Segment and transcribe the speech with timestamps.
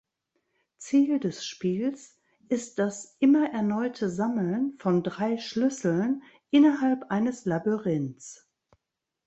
[0.79, 2.17] Ziel des Spiels
[2.49, 8.49] ist das immer erneute Sammeln von drei Schlüsseln innerhalb eines Labyrinths.